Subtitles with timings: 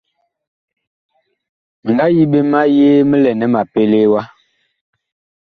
[1.83, 4.21] Mi nga yi ɓe ma yee mi lɛ nɛ ma pelee wa.